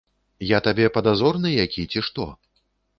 Я 0.51 0.61
табе 0.69 0.87
падазроны 0.97 1.55
які 1.65 1.87
ці 1.95 2.07
што? 2.11 2.31